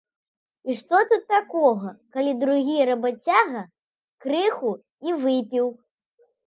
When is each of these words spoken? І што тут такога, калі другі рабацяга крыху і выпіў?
І 0.71 0.77
што 0.79 1.01
тут 1.11 1.23
такога, 1.33 1.91
калі 2.17 2.33
другі 2.45 2.77
рабацяга 2.91 3.61
крыху 4.27 4.71
і 5.09 5.19
выпіў? 5.25 5.65